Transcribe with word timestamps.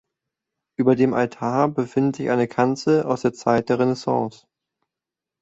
Über 0.79 0.95
dem 0.95 1.13
Altar 1.13 1.67
befindet 1.67 2.15
sich 2.15 2.31
eine 2.31 2.47
Kanzel 2.47 3.03
aus 3.03 3.21
der 3.21 3.33
Zeit 3.33 3.69
der 3.69 3.77
Renaissance. 3.77 4.47